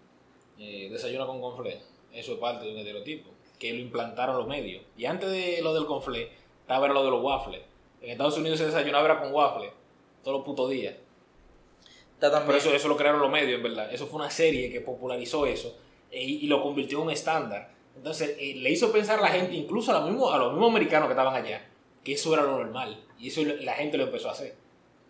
[0.59, 1.81] eh, desayuna con conflé.
[2.14, 4.83] Eso es parte de un estereotipo, que lo implantaron los medios.
[4.97, 6.31] Y antes de lo del conflé,
[6.62, 7.61] estaba lo de los waffles.
[8.01, 9.71] En Estados Unidos se desayunaba con waffles,
[10.25, 10.95] todos los putos días.
[12.17, 12.47] Está también.
[12.47, 13.93] Pero eso, eso lo crearon los medios, en verdad.
[13.93, 15.77] Eso fue una serie que popularizó eso
[16.11, 17.71] eh, y, y lo convirtió en un estándar.
[17.97, 20.71] Entonces, eh, le hizo pensar a la gente, incluso a los, mismos, a los mismos
[20.71, 21.64] americanos que estaban allá,
[22.05, 23.03] que eso era lo normal.
[23.19, 24.55] Y eso la gente lo empezó a hacer.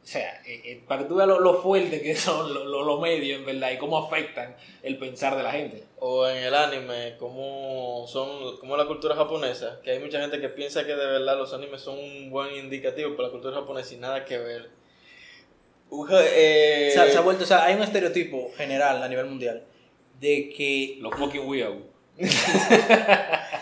[0.02, 2.84] O sea, eh, eh, para que tú veas lo, lo fuerte que son lo- lo-
[2.84, 4.54] los medios, en verdad, y cómo afectan
[4.84, 5.82] el pensar de la gente.
[5.98, 10.48] O en el anime, como son como la cultura japonesa, que hay mucha gente que
[10.48, 13.98] piensa que de verdad los animes son un buen indicativo para la cultura japonesa y
[13.98, 14.70] nada que ver.
[15.90, 19.26] Uja, eh, se, ha- se ha vuelto, o sea, hay un estereotipo general a nivel
[19.26, 19.62] mundial
[20.20, 21.74] de que, Los fucking weird.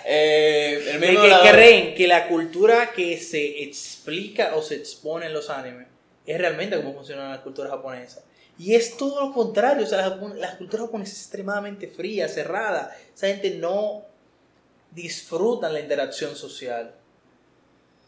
[0.04, 4.76] eh, el de mismo que la- creen que la cultura que se explica o se
[4.76, 5.86] expone en los animes
[6.26, 8.22] es realmente como funciona la cultura japonesa.
[8.58, 12.96] Y es todo lo contrario, o sea, la, la cultura japonesa es extremadamente fría, cerrada.
[13.14, 14.02] Esa gente no
[14.92, 16.94] disfruta la interacción social.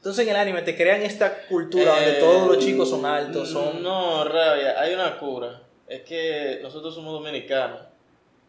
[0.07, 3.51] Entonces en el anime te crean esta cultura donde Eh, todos los chicos son altos,
[3.51, 3.83] son...
[3.83, 5.63] No, rabia, hay una cura.
[5.89, 7.81] Es que nosotros somos dominicanos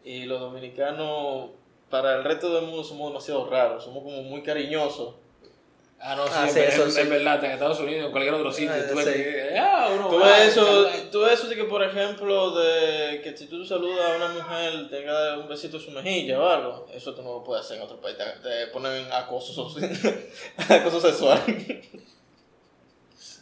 [0.04, 1.50] y los dominicanos
[1.90, 5.16] para el resto del mundo somos demasiado raros, somos como muy cariñosos.
[6.00, 7.00] Ah, no, sí, Ah, en, sí, eso en- sí.
[7.00, 9.12] en verdad, en Estados Unidos, en cualquier otro sitio, Ah, tú ves sí.
[9.14, 13.36] que, ah, uno Tú ves eso, tú ves eso de que, por ejemplo, de que
[13.36, 16.86] si tú saludas a una mujer, te da un besito en su mejilla o algo,
[16.94, 19.68] eso tú no lo puedes hacer en otro país, te, te ponen acoso,
[21.00, 21.42] sexual.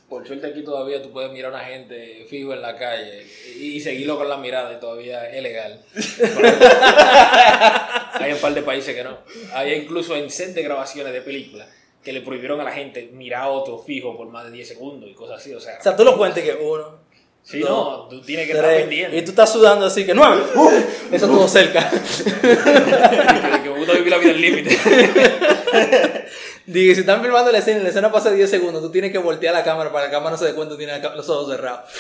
[0.08, 3.26] Por suerte aquí todavía tú puedes mirar a una gente fijo en la calle
[3.58, 5.80] y seguirlo con la mirada y todavía es legal.
[8.14, 9.18] Hay un par de países que no.
[9.52, 11.68] Hay incluso en set de grabaciones de películas
[12.06, 15.10] que le prohibieron a la gente mirar a otro fijo por más de 10 segundos
[15.10, 15.52] y cosas así.
[15.52, 17.00] O sea, O sea, tú lo cuentes que uno,
[17.42, 19.16] sí, no, tú tienes que estar tres, pendiente.
[19.16, 20.70] y tú estás sudando así que nueve, ¡uh!
[21.10, 21.90] eso estuvo cerca.
[21.90, 21.98] que,
[23.64, 24.70] que me gusta vivir la vida al límite.
[26.66, 29.18] Digo, si están filmando la escena y la escena pasa 10 segundos, tú tienes que
[29.18, 31.90] voltear la cámara para que la cámara no se dé cuenta tiene los ojos cerrados.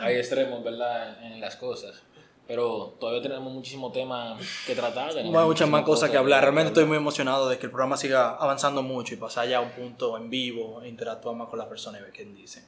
[0.00, 1.16] Hay extremos, ¿verdad?
[1.22, 2.02] En, en las cosas.
[2.46, 5.12] Pero todavía tenemos muchísimo tema que tratar.
[5.12, 6.42] tenemos muchas más cosas que hablar.
[6.42, 9.60] Realmente estoy muy emocionado de que el programa siga avanzando mucho y pasar ya a
[9.60, 12.64] un punto en vivo e interactuar más con las personas y ver qué dicen.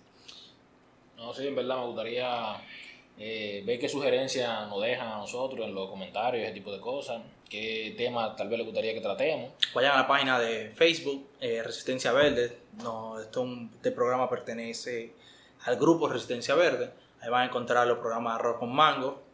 [1.16, 2.56] No, sí, en verdad me gustaría
[3.18, 7.22] eh, ver qué sugerencias nos dejan a nosotros en los comentarios, ese tipo de cosas.
[7.48, 9.52] Qué temas tal vez les gustaría que tratemos.
[9.74, 12.58] Vayan a la página de Facebook, eh, Resistencia Verde.
[12.82, 15.14] No, esto, este programa pertenece
[15.64, 16.90] al grupo Resistencia Verde.
[17.20, 19.27] Ahí van a encontrar los programas Arroz con Mango.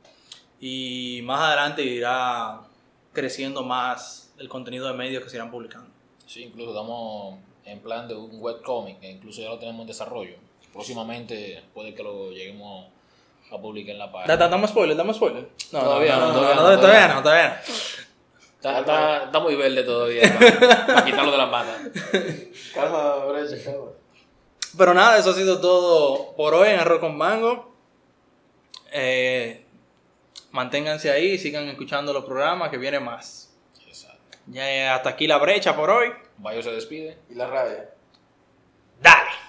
[0.66, 2.60] Y más adelante irá
[3.12, 5.90] creciendo más el contenido de medios que se irán publicando.
[6.26, 10.36] Sí, incluso estamos en plan de un webcomic, que incluso ya lo tenemos en desarrollo.
[10.72, 12.86] Próximamente puede que lo lleguemos
[13.52, 14.36] a publicar en la página.
[14.38, 14.96] da- ¿Damos spoiler?
[14.96, 15.48] ¿Damos spoiler?
[15.70, 17.74] No, Todavía no, todavía no, todavía no, todavía no.
[18.56, 21.76] Está, está- está muy verde todavía para, para quitarlo de las matas.
[22.72, 23.90] Calma, brecha, calma.
[24.78, 27.70] Pero nada, eso ha sido todo por hoy en Arroz con Mango.
[28.92, 29.63] Eh,
[30.54, 33.52] manténganse ahí, sigan escuchando los programas que viene más.
[33.86, 34.38] Exacto.
[34.46, 36.12] Ya hasta aquí la brecha por hoy.
[36.38, 37.18] Bayo se despide.
[37.28, 37.78] Y la radio.
[39.02, 39.43] Dale.